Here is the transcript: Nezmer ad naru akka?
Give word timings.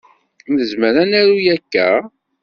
Nezmer 0.53 0.95
ad 1.03 1.07
naru 1.09 1.37
akka? 1.55 1.89